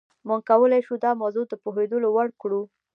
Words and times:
موږ 0.27 0.41
کولای 0.49 0.81
شو 0.87 0.95
دا 1.05 1.11
موضوع 1.21 1.45
د 1.47 1.53
پوهېدو 1.63 1.97
وړ 2.15 2.27
کړو. 2.41 2.61